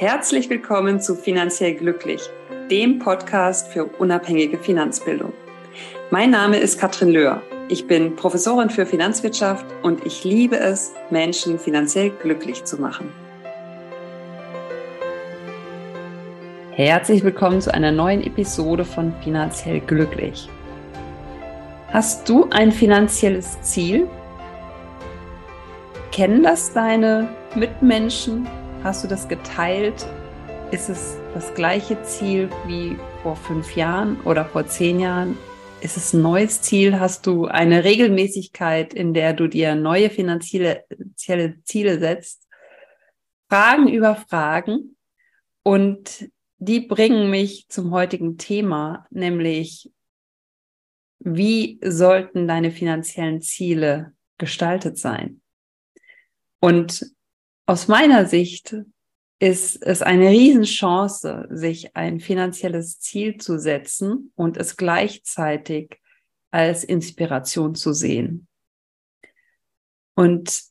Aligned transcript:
Herzlich 0.00 0.48
willkommen 0.48 0.98
zu 0.98 1.14
Finanziell 1.14 1.74
Glücklich, 1.74 2.22
dem 2.70 3.00
Podcast 3.00 3.70
für 3.70 3.84
unabhängige 3.84 4.56
Finanzbildung. 4.56 5.34
Mein 6.10 6.30
Name 6.30 6.56
ist 6.56 6.80
Katrin 6.80 7.10
Löhr. 7.10 7.42
Ich 7.68 7.86
bin 7.86 8.16
Professorin 8.16 8.70
für 8.70 8.86
Finanzwirtschaft 8.86 9.66
und 9.82 10.06
ich 10.06 10.24
liebe 10.24 10.56
es, 10.56 10.94
Menschen 11.10 11.58
finanziell 11.58 12.08
glücklich 12.08 12.64
zu 12.64 12.80
machen. 12.80 13.12
Herzlich 16.70 17.22
willkommen 17.22 17.60
zu 17.60 17.74
einer 17.74 17.92
neuen 17.92 18.22
Episode 18.22 18.86
von 18.86 19.12
Finanziell 19.22 19.80
Glücklich. 19.80 20.48
Hast 21.88 22.26
du 22.26 22.48
ein 22.48 22.72
finanzielles 22.72 23.60
Ziel? 23.60 24.08
Kennen 26.10 26.42
das 26.42 26.72
deine 26.72 27.28
Mitmenschen? 27.54 28.48
Hast 28.82 29.04
du 29.04 29.08
das 29.08 29.28
geteilt? 29.28 30.06
Ist 30.72 30.88
es 30.88 31.18
das 31.34 31.52
gleiche 31.52 32.02
Ziel 32.02 32.48
wie 32.66 32.96
vor 33.22 33.36
fünf 33.36 33.76
Jahren 33.76 34.18
oder 34.22 34.46
vor 34.46 34.66
zehn 34.66 35.00
Jahren? 35.00 35.36
Ist 35.82 35.98
es 35.98 36.14
ein 36.14 36.22
neues 36.22 36.62
Ziel? 36.62 36.98
Hast 36.98 37.26
du 37.26 37.44
eine 37.44 37.84
Regelmäßigkeit, 37.84 38.94
in 38.94 39.12
der 39.12 39.34
du 39.34 39.48
dir 39.48 39.74
neue 39.74 40.08
finanzielle 40.08 40.86
Ziele 41.64 41.98
setzt? 41.98 42.48
Fragen 43.50 43.86
über 43.86 44.16
Fragen. 44.16 44.96
Und 45.62 46.30
die 46.56 46.80
bringen 46.80 47.28
mich 47.28 47.66
zum 47.68 47.90
heutigen 47.90 48.38
Thema, 48.38 49.06
nämlich 49.10 49.90
wie 51.18 51.78
sollten 51.84 52.48
deine 52.48 52.70
finanziellen 52.70 53.42
Ziele 53.42 54.14
gestaltet 54.38 54.96
sein? 54.96 55.42
Und 56.60 57.04
aus 57.70 57.86
meiner 57.86 58.26
Sicht 58.26 58.74
ist 59.38 59.80
es 59.80 60.02
eine 60.02 60.30
Riesenchance, 60.30 61.46
sich 61.50 61.94
ein 61.94 62.18
finanzielles 62.18 62.98
Ziel 62.98 63.36
zu 63.36 63.60
setzen 63.60 64.32
und 64.34 64.56
es 64.56 64.76
gleichzeitig 64.76 66.00
als 66.50 66.82
Inspiration 66.82 67.76
zu 67.76 67.92
sehen. 67.92 68.48
Und 70.16 70.64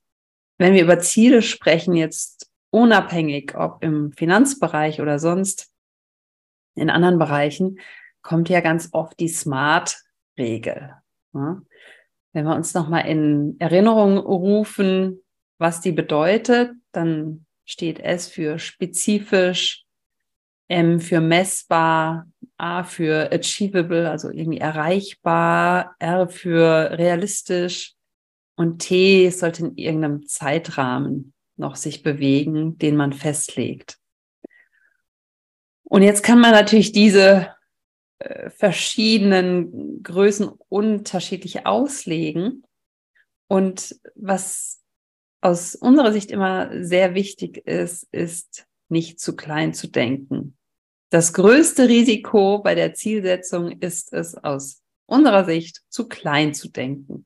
wenn 0.57 0.73
wir 0.73 0.83
über 0.83 0.99
Ziele 0.99 1.41
sprechen, 1.41 1.95
jetzt 1.95 2.51
unabhängig, 2.69 3.55
ob 3.55 3.81
im 3.81 4.11
Finanzbereich 4.11 4.99
oder 4.99 5.19
sonst 5.19 5.71
in 6.75 6.89
anderen 6.89 7.17
Bereichen, 7.17 7.79
kommt 8.21 8.49
ja 8.49 8.59
ganz 8.59 8.89
oft 8.91 9.17
die 9.21 9.29
Smart-Regel. 9.29 10.95
Wenn 11.31 11.63
wir 12.45 12.55
uns 12.57 12.73
nochmal 12.73 13.07
in 13.07 13.55
Erinnerung 13.57 14.17
rufen, 14.17 15.23
was 15.59 15.79
die 15.79 15.93
bedeutet, 15.93 16.71
dann 16.91 17.45
steht 17.65 17.99
S 17.99 18.27
für 18.27 18.59
spezifisch, 18.59 19.85
M 20.67 20.99
für 20.99 21.21
messbar, 21.21 22.27
A 22.57 22.83
für 22.83 23.31
achievable, 23.31 24.09
also 24.09 24.29
irgendwie 24.29 24.59
erreichbar, 24.59 25.95
R 25.99 26.27
für 26.29 26.97
realistisch 26.97 27.95
und 28.55 28.79
T 28.79 29.29
sollte 29.29 29.65
in 29.65 29.77
irgendeinem 29.77 30.25
Zeitrahmen 30.25 31.33
noch 31.55 31.75
sich 31.75 32.03
bewegen, 32.03 32.77
den 32.77 32.95
man 32.95 33.13
festlegt. 33.13 33.97
Und 35.83 36.03
jetzt 36.03 36.23
kann 36.23 36.39
man 36.39 36.51
natürlich 36.51 36.91
diese 36.91 37.55
äh, 38.19 38.49
verschiedenen 38.49 40.03
Größen 40.03 40.49
unterschiedlich 40.69 41.65
auslegen. 41.65 42.63
Und 43.47 43.99
was 44.15 44.78
aus 45.41 45.75
unserer 45.75 46.11
Sicht 46.11 46.31
immer 46.31 46.83
sehr 46.83 47.15
wichtig 47.15 47.65
ist, 47.65 48.07
ist 48.11 48.67
nicht 48.89 49.19
zu 49.19 49.35
klein 49.35 49.73
zu 49.73 49.87
denken. 49.87 50.57
Das 51.09 51.33
größte 51.33 51.87
Risiko 51.87 52.59
bei 52.59 52.75
der 52.75 52.93
Zielsetzung 52.93 53.71
ist 53.79 54.13
es 54.13 54.35
aus 54.35 54.81
unserer 55.05 55.45
Sicht 55.45 55.81
zu 55.89 56.07
klein 56.07 56.53
zu 56.53 56.69
denken. 56.69 57.25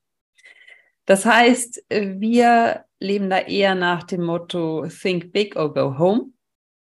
Das 1.04 1.26
heißt, 1.26 1.84
wir 1.90 2.84
leben 2.98 3.28
da 3.28 3.40
eher 3.40 3.74
nach 3.74 4.04
dem 4.04 4.22
Motto 4.22 4.86
Think 4.88 5.32
Big 5.32 5.56
or 5.56 5.74
Go 5.74 5.98
Home. 5.98 6.32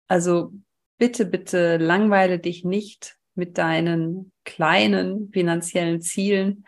Also 0.07 0.53
bitte, 0.99 1.25
bitte 1.25 1.77
langweile 1.77 2.37
dich 2.37 2.63
nicht 2.63 3.17
mit 3.33 3.57
deinen 3.57 4.31
kleinen 4.43 5.31
finanziellen 5.31 6.01
Zielen, 6.01 6.65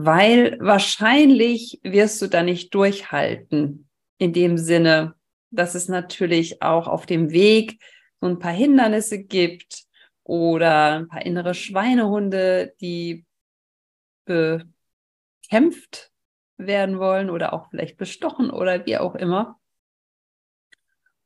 weil 0.00 0.56
wahrscheinlich 0.60 1.80
wirst 1.82 2.22
du 2.22 2.28
da 2.28 2.44
nicht 2.44 2.72
durchhalten. 2.72 3.88
In 4.18 4.32
dem 4.32 4.56
Sinne, 4.56 5.16
dass 5.50 5.74
es 5.74 5.88
natürlich 5.88 6.62
auch 6.62 6.86
auf 6.86 7.04
dem 7.04 7.32
Weg 7.32 7.82
so 8.20 8.28
ein 8.28 8.38
paar 8.38 8.52
Hindernisse 8.52 9.24
gibt 9.24 9.86
oder 10.22 11.00
ein 11.00 11.08
paar 11.08 11.26
innere 11.26 11.52
Schweinehunde, 11.52 12.74
die 12.80 13.26
bekämpft 14.24 16.12
werden 16.58 17.00
wollen 17.00 17.28
oder 17.28 17.52
auch 17.52 17.68
vielleicht 17.70 17.96
bestochen 17.96 18.50
oder 18.50 18.86
wie 18.86 18.98
auch 18.98 19.16
immer. 19.16 19.58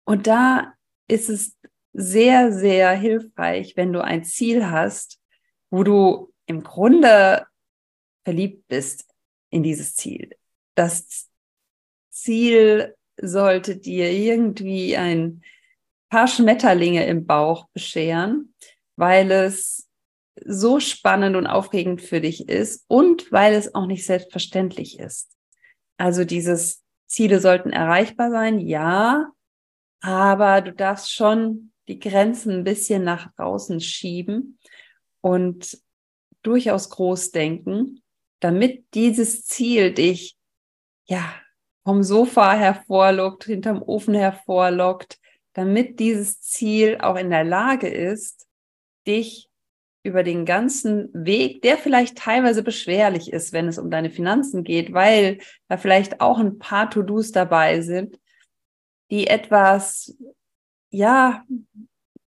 Und 0.04 0.26
da 0.26 0.72
ist 1.08 1.28
es 1.28 1.58
sehr, 1.92 2.50
sehr 2.52 2.92
hilfreich, 2.92 3.76
wenn 3.76 3.92
du 3.92 4.02
ein 4.02 4.24
Ziel 4.24 4.70
hast, 4.70 5.20
wo 5.68 5.82
du 5.82 6.32
im 6.46 6.62
Grunde 6.62 7.46
verliebt 8.24 8.68
bist 8.68 9.06
in 9.50 9.62
dieses 9.62 9.94
Ziel. 9.94 10.30
Das 10.74 11.28
Ziel 12.10 12.94
sollte 13.20 13.76
dir 13.76 14.10
irgendwie 14.10 14.96
ein 14.96 15.42
paar 16.08 16.26
Schmetterlinge 16.26 17.06
im 17.06 17.26
Bauch 17.26 17.68
bescheren, 17.72 18.54
weil 18.96 19.30
es 19.30 19.88
so 20.44 20.80
spannend 20.80 21.36
und 21.36 21.46
aufregend 21.46 22.00
für 22.02 22.20
dich 22.20 22.48
ist 22.48 22.84
und 22.88 23.30
weil 23.32 23.54
es 23.54 23.74
auch 23.74 23.86
nicht 23.86 24.04
selbstverständlich 24.04 24.98
ist. 24.98 25.30
Also 25.98 26.24
dieses 26.24 26.82
Ziele 27.06 27.40
sollten 27.40 27.70
erreichbar 27.70 28.30
sein, 28.30 28.58
ja, 28.58 29.30
aber 30.00 30.62
du 30.62 30.72
darfst 30.72 31.12
schon 31.12 31.72
die 31.88 31.98
Grenzen 31.98 32.52
ein 32.52 32.64
bisschen 32.64 33.04
nach 33.04 33.32
draußen 33.34 33.80
schieben 33.80 34.58
und 35.20 35.78
durchaus 36.42 36.90
groß 36.90 37.30
denken 37.30 38.02
damit 38.42 38.84
dieses 38.94 39.44
Ziel 39.44 39.92
dich 39.92 40.36
ja 41.06 41.34
vom 41.84 42.02
Sofa 42.02 42.52
hervorlockt, 42.54 43.44
hinterm 43.44 43.82
Ofen 43.82 44.14
hervorlockt, 44.14 45.18
damit 45.52 46.00
dieses 46.00 46.40
Ziel 46.40 46.98
auch 47.00 47.16
in 47.16 47.30
der 47.30 47.44
Lage 47.44 47.88
ist, 47.88 48.46
dich 49.06 49.48
über 50.04 50.24
den 50.24 50.44
ganzen 50.44 51.10
Weg, 51.12 51.62
der 51.62 51.78
vielleicht 51.78 52.18
teilweise 52.18 52.62
beschwerlich 52.62 53.32
ist, 53.32 53.52
wenn 53.52 53.68
es 53.68 53.78
um 53.78 53.90
deine 53.90 54.10
Finanzen 54.10 54.64
geht, 54.64 54.92
weil 54.92 55.38
da 55.68 55.76
vielleicht 55.76 56.20
auch 56.20 56.38
ein 56.38 56.58
paar 56.58 56.90
To-Dos 56.90 57.30
dabei 57.30 57.82
sind, 57.82 58.18
die 59.10 59.28
etwas, 59.28 60.16
ja, 60.90 61.44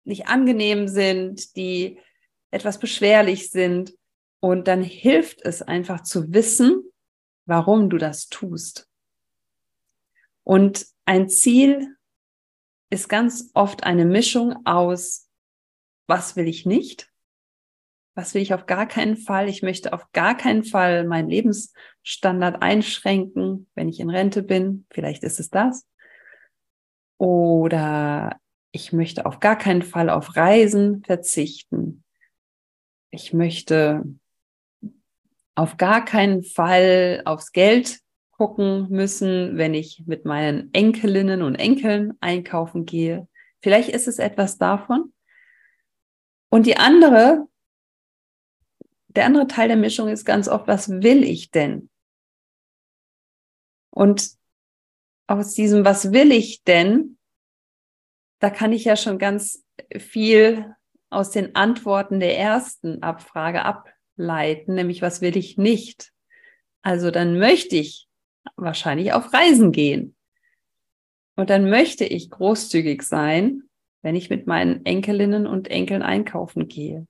nicht 0.04 0.28
angenehm 0.28 0.88
sind, 0.88 1.56
die 1.56 1.98
etwas 2.52 2.78
beschwerlich 2.78 3.50
sind. 3.50 3.94
Und 4.44 4.68
dann 4.68 4.84
hilft 4.84 5.42
es 5.46 5.62
einfach 5.62 6.04
zu 6.04 6.34
wissen, 6.34 6.84
warum 7.46 7.90
du 7.90 7.98
das 7.98 8.28
tust. 8.28 8.90
Und 10.44 10.86
ein 11.06 11.30
Ziel 11.30 11.96
ist 12.90 13.08
ganz 13.08 13.52
oft 13.54 13.86
eine 13.86 14.04
Mischung 14.04 14.66
aus, 14.66 15.30
was 16.08 16.36
will 16.36 16.50
ich 16.50 16.66
nicht? 16.66 17.10
Was 18.16 18.34
will 18.34 18.42
ich 18.42 18.54
auf 18.54 18.66
gar 18.66 18.86
keinen 18.86 19.16
Fall? 19.16 19.48
Ich 19.48 19.64
möchte 19.64 19.94
auf 19.94 20.12
gar 20.12 20.36
keinen 20.36 20.66
Fall 20.66 21.06
meinen 21.06 21.30
Lebensstandard 21.30 22.62
einschränken, 22.62 23.70
wenn 23.76 23.88
ich 23.88 24.02
in 24.02 24.10
Rente 24.10 24.44
bin. 24.44 24.86
Vielleicht 24.92 25.24
ist 25.24 25.40
es 25.40 25.52
das. 25.52 25.88
Oder 27.18 28.42
ich 28.74 28.92
möchte 28.92 29.26
auf 29.26 29.40
gar 29.40 29.58
keinen 29.58 29.84
Fall 29.84 30.10
auf 30.10 30.36
Reisen 30.36 31.02
verzichten. 31.06 32.04
Ich 33.10 33.32
möchte 33.32 34.04
auf 35.56 35.78
gar 35.78 36.04
keinen 36.04 36.44
Fall 36.44 37.22
aufs 37.26 37.52
Geld 37.52 38.00
gucken 38.32 38.88
müssen, 38.90 39.58
wenn 39.58 39.74
ich 39.74 40.04
mit 40.06 40.26
meinen 40.26 40.74
Enkelinnen 40.74 41.44
und 41.44 41.56
Enkeln 41.56 42.14
einkaufen 42.20 42.86
gehe. 42.86 43.28
Vielleicht 43.62 43.90
ist 43.90 44.08
es 44.08 44.20
etwas 44.20 44.58
davon. 44.58 45.14
Und 46.50 46.66
die 46.66 46.78
andere, 46.78 47.48
der 49.08 49.26
andere 49.26 49.48
Teil 49.48 49.68
der 49.68 49.78
Mischung 49.78 50.10
ist 50.10 50.26
ganz 50.26 50.48
oft, 50.48 50.68
was 50.68 50.90
will 50.90 51.24
ich 51.24 51.52
denn? 51.52 51.90
Und 53.92 54.32
aus 55.28 55.54
diesem, 55.54 55.86
was 55.86 56.12
will 56.12 56.32
ich 56.32 56.64
denn, 56.64 57.18
da 58.40 58.50
kann 58.50 58.74
ich 58.74 58.84
ja 58.84 58.96
schon 58.96 59.20
ganz 59.20 59.64
viel 59.98 60.76
aus 61.10 61.30
den 61.30 61.56
Antworten 61.56 62.20
der 62.20 62.38
ersten 62.38 63.02
Abfrage 63.04 63.64
ab 63.64 63.93
leiten, 64.16 64.76
nämlich 64.76 65.02
was 65.02 65.22
will 65.22 65.38
ich 65.38 65.58
nicht. 65.58 66.12
Also 66.82 67.12
dann 67.12 67.40
möchte 67.40 67.76
ich 67.76 68.08
wahrscheinlich 68.56 69.14
auf 69.14 69.34
Reisen 69.34 69.72
gehen. 69.72 70.16
Und 71.36 71.50
dann 71.50 71.70
möchte 71.70 72.06
ich 72.06 72.30
großzügig 72.30 73.02
sein 73.04 73.64
wenn 74.04 74.16
ich 74.16 74.30
mit 74.30 74.46
meinen 74.46 74.86
Enkelinnen 74.86 75.48
und 75.48 75.70
Enkeln 75.70 76.04
einkaufen 76.04 76.68
gehe. 76.68 77.08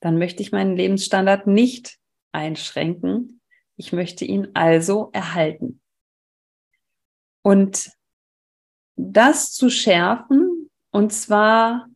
Dann 0.00 0.18
möchte 0.18 0.42
ich 0.42 0.50
meinen 0.50 0.74
Lebensstandard 0.74 1.46
nicht 1.46 1.98
einschränken. 2.32 3.40
Ich 3.76 3.92
möchte 3.92 4.24
ihn 4.24 4.48
also 4.54 5.10
erhalten. 5.12 5.80
Und 7.42 7.90
das 8.96 9.52
zu 9.52 9.70
schärfen, 9.70 10.70
und 10.90 11.12
zwar 11.12 11.86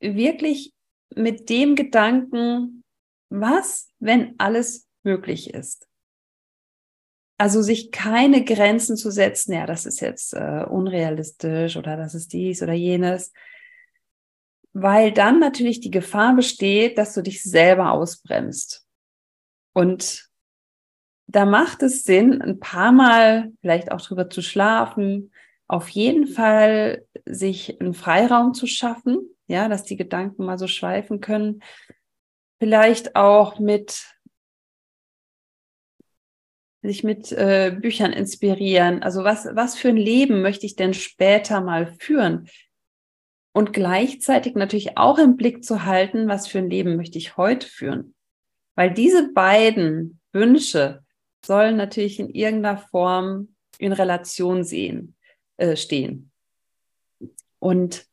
wirklich 0.00 0.72
mit 1.14 1.50
dem 1.50 1.74
Gedanken, 1.74 2.77
was, 3.28 3.88
wenn 3.98 4.34
alles 4.38 4.88
möglich 5.02 5.54
ist? 5.54 5.86
Also 7.38 7.62
sich 7.62 7.92
keine 7.92 8.44
Grenzen 8.44 8.96
zu 8.96 9.10
setzen, 9.10 9.52
ja, 9.52 9.64
das 9.64 9.86
ist 9.86 10.00
jetzt 10.00 10.34
äh, 10.34 10.64
unrealistisch 10.68 11.76
oder 11.76 11.96
das 11.96 12.14
ist 12.14 12.32
dies 12.32 12.62
oder 12.62 12.72
jenes, 12.72 13.32
weil 14.72 15.12
dann 15.12 15.38
natürlich 15.38 15.80
die 15.80 15.90
Gefahr 15.90 16.34
besteht, 16.34 16.98
dass 16.98 17.14
du 17.14 17.22
dich 17.22 17.42
selber 17.42 17.92
ausbremst. 17.92 18.84
Und 19.72 20.28
da 21.28 21.44
macht 21.44 21.82
es 21.82 22.04
Sinn, 22.04 22.42
ein 22.42 22.58
paar 22.58 22.90
Mal 22.90 23.52
vielleicht 23.60 23.92
auch 23.92 24.00
drüber 24.00 24.30
zu 24.30 24.42
schlafen, 24.42 25.32
auf 25.68 25.88
jeden 25.90 26.26
Fall 26.26 27.06
sich 27.26 27.80
einen 27.80 27.94
Freiraum 27.94 28.54
zu 28.54 28.66
schaffen, 28.66 29.18
ja, 29.46 29.68
dass 29.68 29.84
die 29.84 29.96
Gedanken 29.96 30.44
mal 30.44 30.58
so 30.58 30.66
schweifen 30.66 31.20
können. 31.20 31.62
Vielleicht 32.58 33.14
auch 33.16 33.58
mit 33.58 34.04
sich 36.82 37.04
mit 37.04 37.32
äh, 37.32 37.76
Büchern 37.78 38.12
inspirieren. 38.12 39.02
Also 39.02 39.24
was, 39.24 39.46
was 39.52 39.76
für 39.76 39.88
ein 39.88 39.96
Leben 39.96 40.42
möchte 40.42 40.66
ich 40.66 40.76
denn 40.76 40.94
später 40.94 41.60
mal 41.60 41.94
führen? 41.98 42.48
Und 43.52 43.72
gleichzeitig 43.72 44.54
natürlich 44.54 44.96
auch 44.96 45.18
im 45.18 45.36
Blick 45.36 45.64
zu 45.64 45.84
halten, 45.84 46.28
was 46.28 46.46
für 46.46 46.58
ein 46.58 46.70
Leben 46.70 46.96
möchte 46.96 47.18
ich 47.18 47.36
heute 47.36 47.66
führen? 47.66 48.14
Weil 48.76 48.92
diese 48.92 49.32
beiden 49.32 50.20
Wünsche 50.32 51.04
sollen 51.44 51.76
natürlich 51.76 52.20
in 52.20 52.30
irgendeiner 52.30 52.78
Form 52.78 53.54
in 53.78 53.92
Relation 53.92 54.64
sehen, 54.64 55.16
äh, 55.56 55.76
stehen. 55.76 56.30
Und 57.58 58.06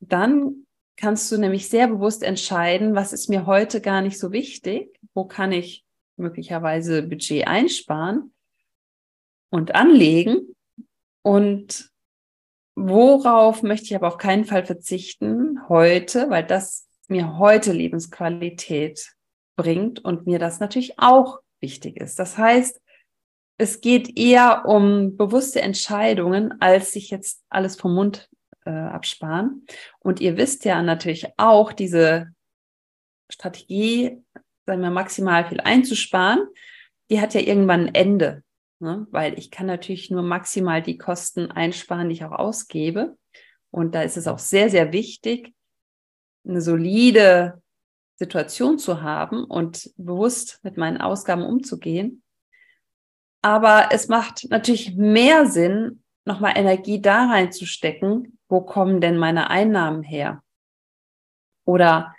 dann 0.00 0.66
kannst 0.96 1.30
du 1.32 1.38
nämlich 1.38 1.68
sehr 1.68 1.88
bewusst 1.88 2.22
entscheiden, 2.22 2.94
was 2.94 3.12
ist 3.12 3.28
mir 3.28 3.46
heute 3.46 3.80
gar 3.80 4.02
nicht 4.02 4.18
so 4.18 4.32
wichtig, 4.32 4.98
wo 5.14 5.24
kann 5.24 5.52
ich 5.52 5.84
möglicherweise 6.16 7.02
Budget 7.02 7.46
einsparen 7.46 8.32
und 9.50 9.74
anlegen 9.74 10.54
und 11.22 11.90
worauf 12.74 13.62
möchte 13.62 13.86
ich 13.86 13.96
aber 13.96 14.08
auf 14.08 14.18
keinen 14.18 14.44
Fall 14.44 14.64
verzichten 14.64 15.68
heute, 15.68 16.30
weil 16.30 16.44
das 16.44 16.88
mir 17.08 17.38
heute 17.38 17.72
Lebensqualität 17.72 19.14
bringt 19.56 20.04
und 20.04 20.26
mir 20.26 20.38
das 20.38 20.60
natürlich 20.60 20.98
auch 20.98 21.40
wichtig 21.60 21.96
ist. 21.98 22.18
Das 22.18 22.38
heißt, 22.38 22.80
es 23.58 23.80
geht 23.80 24.18
eher 24.18 24.64
um 24.66 25.16
bewusste 25.16 25.60
Entscheidungen, 25.60 26.60
als 26.60 26.92
sich 26.92 27.10
jetzt 27.10 27.42
alles 27.48 27.76
vom 27.76 27.94
Mund 27.94 28.28
äh, 28.64 28.70
absparen. 28.70 29.66
Und 29.98 30.20
ihr 30.20 30.36
wisst 30.36 30.64
ja 30.64 30.82
natürlich 30.82 31.26
auch, 31.36 31.72
diese 31.72 32.28
Strategie 33.30 34.22
sagen 34.66 34.82
wir, 34.82 34.90
maximal 34.90 35.48
viel 35.48 35.60
einzusparen, 35.60 36.46
die 37.10 37.20
hat 37.20 37.34
ja 37.34 37.40
irgendwann 37.40 37.88
ein 37.88 37.94
Ende. 37.94 38.42
Ne? 38.80 39.06
Weil 39.10 39.38
ich 39.38 39.50
kann 39.50 39.66
natürlich 39.66 40.10
nur 40.10 40.22
maximal 40.22 40.82
die 40.82 40.98
Kosten 40.98 41.50
einsparen, 41.50 42.08
die 42.08 42.14
ich 42.14 42.24
auch 42.24 42.32
ausgebe. 42.32 43.16
Und 43.70 43.94
da 43.94 44.02
ist 44.02 44.16
es 44.16 44.26
auch 44.26 44.38
sehr, 44.38 44.70
sehr 44.70 44.92
wichtig, 44.92 45.54
eine 46.46 46.60
solide 46.60 47.62
Situation 48.16 48.78
zu 48.78 49.02
haben 49.02 49.44
und 49.44 49.90
bewusst 49.96 50.60
mit 50.62 50.76
meinen 50.76 51.00
Ausgaben 51.00 51.42
umzugehen. 51.42 52.22
Aber 53.40 53.88
es 53.90 54.08
macht 54.08 54.46
natürlich 54.50 54.94
mehr 54.94 55.46
Sinn, 55.46 56.02
nochmal 56.24 56.52
Energie 56.56 57.00
da 57.00 57.26
reinzustecken, 57.26 58.38
wo 58.52 58.60
kommen 58.60 59.00
denn 59.00 59.16
meine 59.16 59.48
Einnahmen 59.48 60.02
her? 60.02 60.42
Oder 61.64 62.14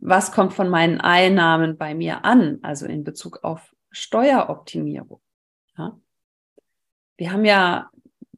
was 0.00 0.32
kommt 0.32 0.54
von 0.54 0.68
meinen 0.68 1.00
Einnahmen 1.00 1.78
bei 1.78 1.94
mir 1.94 2.24
an, 2.24 2.58
also 2.62 2.86
in 2.86 3.04
Bezug 3.04 3.44
auf 3.44 3.72
Steueroptimierung. 3.92 5.20
Ja? 5.78 6.00
Wir 7.16 7.32
haben 7.32 7.44
ja 7.44 7.90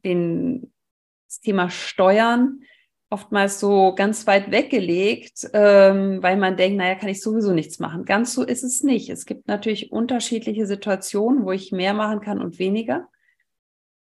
den, 0.03 0.71
das 1.27 1.39
Thema 1.39 1.71
Steuern 1.71 2.61
oftmals 3.09 3.59
so 3.59 3.95
ganz 3.95 4.27
weit 4.27 4.51
weggelegt, 4.51 5.49
ähm, 5.53 6.21
weil 6.21 6.37
man 6.37 6.57
denkt, 6.57 6.77
naja, 6.77 6.93
kann 6.93 7.09
ich 7.09 7.23
sowieso 7.23 7.53
nichts 7.53 7.79
machen. 7.79 8.05
Ganz 8.05 8.35
so 8.35 8.43
ist 8.43 8.63
es 8.63 8.83
nicht. 8.83 9.09
Es 9.09 9.25
gibt 9.25 9.47
natürlich 9.47 9.91
unterschiedliche 9.91 10.67
Situationen, 10.67 11.43
wo 11.43 11.51
ich 11.51 11.71
mehr 11.71 11.95
machen 11.95 12.21
kann 12.21 12.39
und 12.39 12.59
weniger. 12.59 13.09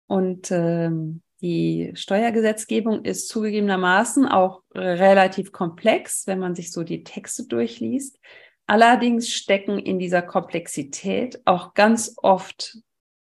Und 0.07 0.53
ähm, 0.53 1.23
die 1.41 1.93
Steuergesetzgebung 1.95 3.05
ist 3.05 3.29
zugegebenermaßen 3.29 4.27
auch 4.27 4.63
relativ 4.75 5.53
komplex, 5.53 6.27
wenn 6.27 6.39
man 6.39 6.55
sich 6.55 6.73
so 6.73 6.83
die 6.83 7.03
Texte 7.05 7.47
durchliest. 7.47 8.19
Allerdings 8.67 9.31
stecken 9.31 9.79
in 9.79 9.99
dieser 9.99 10.23
Komplexität 10.23 11.41
auch 11.45 11.75
ganz 11.75 12.15
oft 12.19 12.79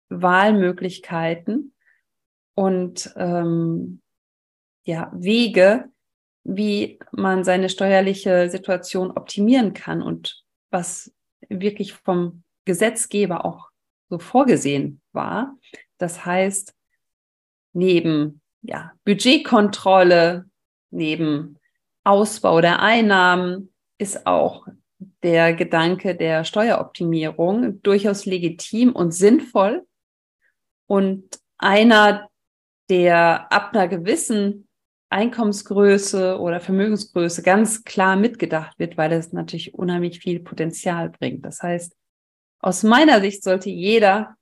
Wahlmöglichkeiten 0.08 1.74
und 2.54 3.12
ähm, 3.16 4.00
ja, 4.84 5.10
Wege, 5.14 5.90
wie 6.44 6.98
man 7.12 7.44
seine 7.44 7.68
steuerliche 7.68 8.48
Situation 8.50 9.10
optimieren 9.10 9.74
kann 9.74 10.00
und 10.00 10.44
was 10.70 11.12
wirklich 11.48 11.92
vom 11.92 12.44
Gesetzgeber 12.64 13.44
auch 13.44 13.68
so 14.08 14.18
vorgesehen 14.18 15.00
war. 15.12 15.56
Das 15.98 16.24
heißt, 16.24 16.75
neben 17.76 18.40
ja, 18.62 18.92
Budgetkontrolle, 19.04 20.46
neben 20.90 21.58
Ausbau 22.04 22.60
der 22.60 22.80
Einnahmen 22.80 23.72
ist 23.98 24.26
auch 24.26 24.66
der 25.22 25.52
Gedanke 25.54 26.16
der 26.16 26.44
Steueroptimierung 26.44 27.82
durchaus 27.82 28.24
legitim 28.24 28.92
und 28.92 29.12
sinnvoll. 29.12 29.86
Und 30.86 31.38
einer, 31.58 32.28
der 32.88 33.52
ab 33.52 33.74
einer 33.74 33.88
gewissen 33.88 34.68
Einkommensgröße 35.10 36.38
oder 36.38 36.60
Vermögensgröße 36.60 37.42
ganz 37.42 37.84
klar 37.84 38.16
mitgedacht 38.16 38.78
wird, 38.78 38.96
weil 38.96 39.12
es 39.12 39.32
natürlich 39.32 39.74
unheimlich 39.74 40.20
viel 40.20 40.40
Potenzial 40.40 41.10
bringt. 41.10 41.44
Das 41.44 41.62
heißt, 41.62 41.94
aus 42.60 42.82
meiner 42.82 43.20
Sicht 43.20 43.42
sollte 43.42 43.70
jeder 43.70 44.36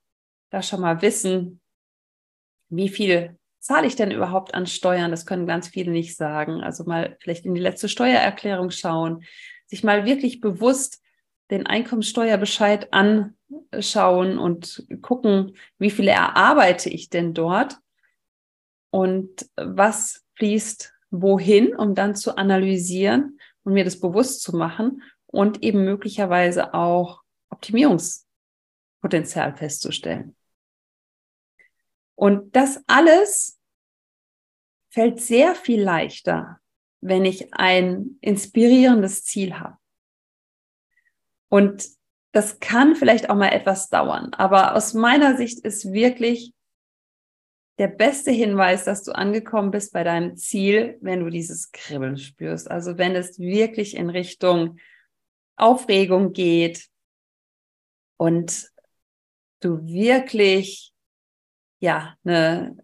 da 0.51 0.61
schon 0.61 0.81
mal 0.81 1.01
wissen, 1.01 1.59
wie 2.69 2.89
viel 2.89 3.37
zahle 3.59 3.87
ich 3.87 3.95
denn 3.95 4.11
überhaupt 4.11 4.53
an 4.53 4.67
Steuern? 4.67 5.11
Das 5.11 5.25
können 5.25 5.47
ganz 5.47 5.67
viele 5.67 5.91
nicht 5.91 6.15
sagen. 6.15 6.61
Also 6.61 6.83
mal 6.83 7.17
vielleicht 7.19 7.45
in 7.45 7.55
die 7.55 7.61
letzte 7.61 7.89
Steuererklärung 7.89 8.71
schauen, 8.71 9.23
sich 9.65 9.83
mal 9.83 10.05
wirklich 10.05 10.41
bewusst 10.41 11.01
den 11.51 11.65
Einkommenssteuerbescheid 11.65 12.91
anschauen 12.91 14.37
und 14.37 14.85
gucken, 15.01 15.55
wie 15.77 15.91
viel 15.91 16.07
erarbeite 16.07 16.89
ich 16.89 17.09
denn 17.09 17.33
dort 17.33 17.77
und 18.89 19.49
was 19.55 20.23
fließt 20.35 20.93
wohin, 21.11 21.75
um 21.75 21.95
dann 21.95 22.15
zu 22.15 22.37
analysieren 22.37 23.39
und 23.63 23.73
mir 23.73 23.83
das 23.83 23.99
bewusst 23.99 24.41
zu 24.41 24.55
machen 24.55 25.03
und 25.27 25.63
eben 25.63 25.83
möglicherweise 25.83 26.73
auch 26.73 27.21
Optimierungspotenzial 27.49 29.55
festzustellen. 29.55 30.35
Und 32.15 32.55
das 32.55 32.83
alles 32.87 33.59
fällt 34.89 35.19
sehr 35.19 35.55
viel 35.55 35.81
leichter, 35.81 36.59
wenn 37.01 37.25
ich 37.25 37.53
ein 37.53 38.17
inspirierendes 38.21 39.25
Ziel 39.25 39.59
habe. 39.59 39.77
Und 41.49 41.87
das 42.31 42.59
kann 42.59 42.95
vielleicht 42.95 43.29
auch 43.29 43.35
mal 43.35 43.49
etwas 43.49 43.89
dauern, 43.89 44.33
aber 44.33 44.75
aus 44.75 44.93
meiner 44.93 45.37
Sicht 45.37 45.59
ist 45.59 45.93
wirklich 45.93 46.53
der 47.77 47.87
beste 47.87 48.31
Hinweis, 48.31 48.85
dass 48.85 49.03
du 49.03 49.11
angekommen 49.11 49.71
bist 49.71 49.91
bei 49.91 50.03
deinem 50.03 50.37
Ziel, 50.37 50.97
wenn 51.01 51.21
du 51.21 51.29
dieses 51.29 51.71
Kribbeln 51.71 52.17
spürst. 52.17 52.71
Also 52.71 52.97
wenn 52.97 53.15
es 53.15 53.37
wirklich 53.37 53.95
in 53.95 54.09
Richtung 54.09 54.79
Aufregung 55.57 56.33
geht 56.33 56.87
und 58.17 58.69
du 59.59 59.85
wirklich 59.85 60.94
ja, 61.79 62.15
eine, 62.23 62.77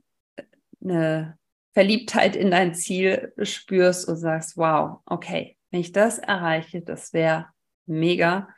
eine 0.84 1.38
Verliebtheit 1.74 2.36
in 2.36 2.52
dein 2.52 2.76
Ziel 2.76 3.34
spürst 3.42 4.08
und 4.08 4.18
sagst, 4.18 4.58
wow, 4.58 5.00
okay, 5.06 5.58
wenn 5.70 5.80
ich 5.80 5.92
das 5.92 6.20
erreiche, 6.20 6.82
das 6.82 7.14
wäre 7.14 7.48
mega. 7.86 8.50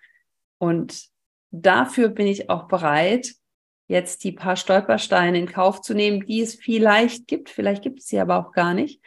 Und 0.58 1.08
dafür 1.52 2.10
bin 2.10 2.28
ich 2.28 2.50
auch 2.50 2.68
bereit, 2.68 3.34
jetzt 3.88 4.24
die 4.24 4.32
paar 4.32 4.56
Stolpersteine 4.56 5.38
in 5.38 5.48
Kauf 5.48 5.82
zu 5.82 5.94
nehmen, 5.94 6.25
die 6.25 6.42
es 6.42 6.56
vielleicht 6.56 7.28
gibt. 7.28 7.50
Vielleicht 7.50 7.84
gibt 7.84 8.00
es 8.00 8.08
sie 8.08 8.20
aber 8.20 8.40
auch 8.40 8.52
gar 8.52 8.74
nicht. 8.74 9.02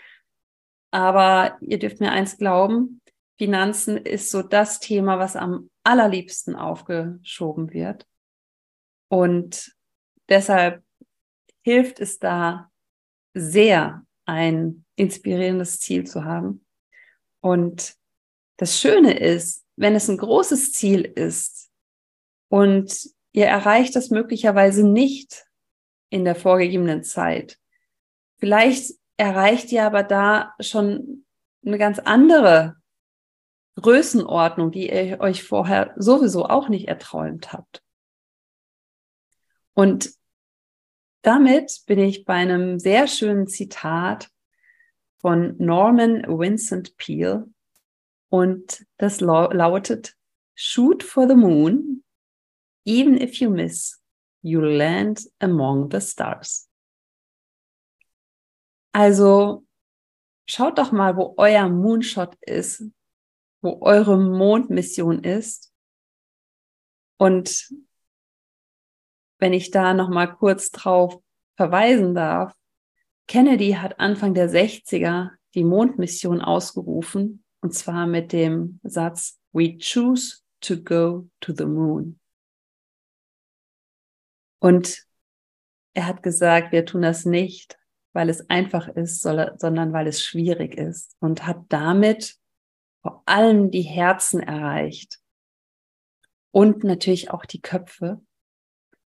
Aber 0.93 1.59
ihr 1.61 1.79
dürft 1.79 2.01
mir 2.01 2.13
eins 2.13 2.39
glauben, 2.39 3.01
Finanzen 3.39 3.99
ist 3.99 4.31
so 4.31 4.43
das 4.43 4.81
Thema, 4.81 5.19
was 5.19 5.37
am 5.37 5.71
allerliebsten 5.83 6.57
aufgeschoben 6.57 7.73
wird. 7.73 8.07
Und 9.09 9.77
deshalb 10.29 10.83
hilft 11.67 11.99
es 11.99 12.21
da 12.21 12.71
sehr, 13.35 14.07
ein 14.25 14.85
inspirierendes 14.95 15.81
Ziel 15.81 16.05
zu 16.05 16.25
haben. 16.25 16.65
Und 17.41 17.97
das 18.57 18.79
Schöne 18.79 19.19
ist, 19.19 19.67
wenn 19.75 19.97
es 19.97 20.09
ein 20.09 20.17
großes 20.17 20.73
Ziel 20.75 21.03
ist 21.03 21.69
und 22.49 23.11
ihr 23.33 23.47
erreicht 23.47 23.97
das 23.97 24.11
möglicherweise 24.11 24.87
nicht 24.87 25.45
in 26.09 26.25
der 26.25 26.37
vorgegebenen 26.37 27.03
Zeit, 27.03 27.59
vielleicht 28.39 28.93
erreicht 29.17 29.73
ihr 29.73 29.85
aber 29.87 30.05
da 30.05 30.55
schon 30.61 31.27
eine 31.65 31.79
ganz 31.79 31.99
andere 31.99 32.77
Größenordnung, 33.75 34.71
die 34.71 34.89
ihr 34.89 35.19
euch 35.19 35.43
vorher 35.43 35.95
sowieso 35.97 36.47
auch 36.47 36.69
nicht 36.69 36.87
erträumt 36.87 37.53
habt. 37.53 37.83
Und 39.75 40.15
damit 41.27 41.83
bin 41.87 41.99
ich 41.99 42.25
bei 42.25 42.35
einem 42.35 42.79
sehr 42.79 43.09
schönen 43.09 43.49
Zitat 43.49 44.31
von 45.19 45.57
Norman 45.59 46.23
Vincent 46.23 46.97
Peale 46.97 47.49
und 48.29 48.87
das 48.97 49.21
lautet 49.21 50.17
Shoot 50.55 51.03
for 51.03 51.27
the 51.27 51.35
moon, 51.35 52.05
even 52.85 53.21
if 53.21 53.41
you 53.41 53.51
miss, 53.51 54.01
you'll 54.41 54.77
land 54.77 55.29
among 55.41 55.91
the 55.91 56.01
stars. 56.01 56.71
Also 58.93 59.67
schaut 60.49 60.79
doch 60.79 60.93
mal, 60.93 61.17
wo 61.17 61.35
euer 61.39 61.69
Moonshot 61.69 62.37
ist, 62.43 62.85
wo 63.63 63.81
eure 63.83 64.17
Mondmission 64.17 65.25
ist. 65.25 65.73
Und 67.19 67.69
wenn 69.39 69.53
ich 69.53 69.71
da 69.71 69.95
noch 69.95 70.09
mal 70.09 70.27
kurz 70.27 70.71
drauf 70.71 71.19
verweisen 71.57 72.15
darf, 72.15 72.55
Kennedy 73.29 73.73
hat 73.73 73.99
Anfang 73.99 74.35
der 74.35 74.51
60er 74.51 75.31
die 75.55 75.65
Mondmission 75.65 76.41
ausgerufen 76.41 77.45
und 77.61 77.73
zwar 77.73 78.07
mit 78.07 78.33
dem 78.33 78.81
Satz 78.83 79.41
We 79.53 79.79
choose 79.79 80.43
to 80.61 80.77
go 80.77 81.29
to 81.41 81.53
the 81.57 81.65
moon. 81.65 82.21
Und 84.59 85.07
er 85.95 86.07
hat 86.07 86.23
gesagt, 86.23 86.73
wir 86.73 86.85
tun 86.85 87.03
das 87.03 87.25
nicht, 87.25 87.79
weil 88.13 88.29
es 88.29 88.49
einfach 88.51 88.89
ist, 88.89 89.23
sondern 89.23 89.93
weil 89.93 90.07
es 90.07 90.23
schwierig 90.23 90.75
ist 90.75 91.17
und 91.21 91.47
hat 91.47 91.65
damit 91.69 92.37
vor 93.03 93.23
allem 93.27 93.71
die 93.71 93.83
Herzen 93.83 94.41
erreicht 94.41 95.21
und 96.51 96.85
natürlich 96.85 97.31
auch 97.31 97.45
die 97.45 97.61
Köpfe. 97.61 98.21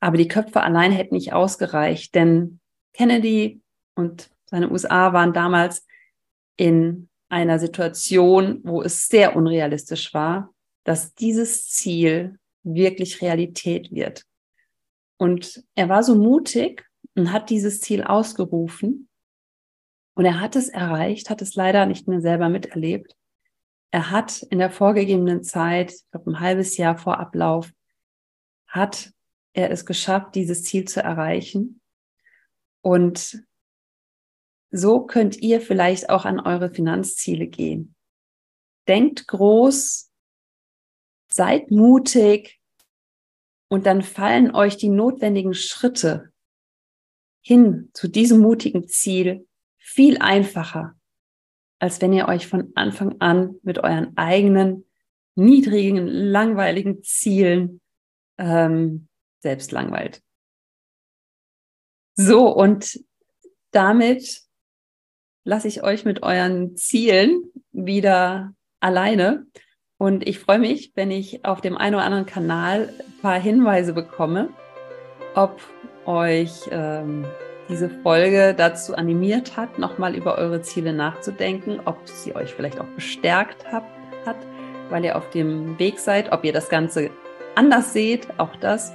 Aber 0.00 0.16
die 0.16 0.28
Köpfe 0.28 0.62
allein 0.62 0.92
hätten 0.92 1.14
nicht 1.14 1.32
ausgereicht, 1.32 2.14
denn 2.14 2.60
Kennedy 2.94 3.60
und 3.94 4.30
seine 4.46 4.70
USA 4.70 5.12
waren 5.12 5.32
damals 5.32 5.86
in 6.56 7.08
einer 7.28 7.58
Situation, 7.58 8.60
wo 8.64 8.82
es 8.82 9.06
sehr 9.06 9.36
unrealistisch 9.36 10.12
war, 10.14 10.52
dass 10.84 11.14
dieses 11.14 11.68
Ziel 11.68 12.38
wirklich 12.62 13.22
Realität 13.22 13.92
wird. 13.92 14.24
Und 15.18 15.62
er 15.74 15.88
war 15.88 16.02
so 16.02 16.16
mutig 16.16 16.84
und 17.14 17.32
hat 17.32 17.50
dieses 17.50 17.80
Ziel 17.80 18.02
ausgerufen. 18.02 19.08
Und 20.14 20.24
er 20.24 20.40
hat 20.40 20.56
es 20.56 20.68
erreicht, 20.68 21.30
hat 21.30 21.42
es 21.42 21.54
leider 21.54 21.86
nicht 21.86 22.08
mehr 22.08 22.20
selber 22.20 22.48
miterlebt 22.48 23.14
er 23.90 24.10
hat 24.10 24.42
in 24.50 24.58
der 24.58 24.70
vorgegebenen 24.70 25.42
Zeit, 25.42 25.92
ich 25.92 26.10
glaube 26.10 26.30
ein 26.30 26.40
halbes 26.40 26.76
Jahr 26.76 26.96
vor 26.96 27.18
Ablauf, 27.18 27.72
hat 28.66 29.12
er 29.52 29.70
es 29.70 29.86
geschafft, 29.86 30.34
dieses 30.34 30.64
Ziel 30.64 30.86
zu 30.86 31.02
erreichen. 31.02 31.80
Und 32.82 33.44
so 34.70 35.04
könnt 35.04 35.36
ihr 35.38 35.60
vielleicht 35.60 36.10
auch 36.10 36.24
an 36.24 36.40
eure 36.40 36.72
Finanzziele 36.72 37.46
gehen. 37.46 37.94
Denkt 38.86 39.26
groß, 39.26 40.10
seid 41.32 41.70
mutig 41.70 42.60
und 43.68 43.86
dann 43.86 44.02
fallen 44.02 44.54
euch 44.54 44.76
die 44.76 44.88
notwendigen 44.88 45.54
Schritte 45.54 46.32
hin 47.42 47.90
zu 47.94 48.08
diesem 48.08 48.40
mutigen 48.40 48.88
Ziel 48.88 49.46
viel 49.78 50.18
einfacher, 50.18 50.94
als 51.78 52.00
wenn 52.00 52.12
ihr 52.12 52.28
euch 52.28 52.46
von 52.46 52.72
Anfang 52.74 53.20
an 53.20 53.56
mit 53.62 53.78
euren 53.78 54.16
eigenen 54.16 54.86
niedrigen, 55.34 56.06
langweiligen 56.06 57.02
Zielen 57.02 57.80
ähm, 58.38 59.08
selbst 59.40 59.72
langweilt. 59.72 60.22
So, 62.14 62.48
und 62.48 63.00
damit 63.70 64.42
lasse 65.44 65.68
ich 65.68 65.82
euch 65.82 66.04
mit 66.04 66.22
euren 66.22 66.76
Zielen 66.76 67.42
wieder 67.72 68.52
alleine. 68.80 69.46
Und 69.98 70.26
ich 70.26 70.38
freue 70.38 70.58
mich, 70.58 70.92
wenn 70.94 71.10
ich 71.10 71.44
auf 71.44 71.60
dem 71.60 71.76
einen 71.76 71.94
oder 71.94 72.04
anderen 72.04 72.26
Kanal 72.26 72.92
ein 72.98 73.20
paar 73.20 73.38
Hinweise 73.38 73.92
bekomme, 73.92 74.50
ob 75.34 75.60
euch 76.06 76.68
ähm, 76.70 77.26
diese 77.68 77.88
Folge 77.88 78.54
dazu 78.56 78.94
animiert 78.94 79.56
hat, 79.56 79.78
nochmal 79.78 80.16
über 80.16 80.36
eure 80.36 80.60
Ziele 80.62 80.92
nachzudenken, 80.92 81.80
ob 81.84 82.08
sie 82.08 82.34
euch 82.34 82.52
vielleicht 82.52 82.80
auch 82.80 82.88
bestärkt 82.96 83.64
hat, 83.70 83.84
hat, 84.26 84.36
weil 84.88 85.04
ihr 85.04 85.16
auf 85.16 85.30
dem 85.30 85.78
Weg 85.78 85.98
seid, 85.98 86.32
ob 86.32 86.44
ihr 86.44 86.52
das 86.52 86.68
Ganze 86.68 87.10
anders 87.54 87.92
seht, 87.92 88.28
auch 88.38 88.56
das. 88.56 88.92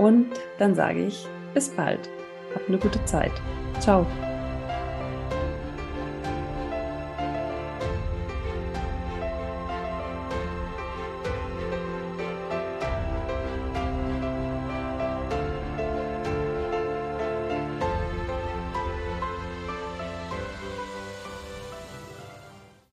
Und 0.00 0.28
dann 0.58 0.74
sage 0.74 1.04
ich 1.04 1.28
bis 1.52 1.68
bald. 1.68 2.08
Habt 2.54 2.68
eine 2.68 2.78
gute 2.78 3.04
Zeit. 3.04 3.32
Ciao. 3.80 4.06